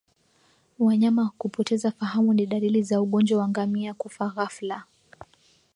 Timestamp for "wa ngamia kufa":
3.39-4.27